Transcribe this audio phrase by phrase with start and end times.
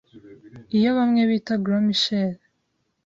[0.77, 2.31] iyo bamwe bita Gros Michel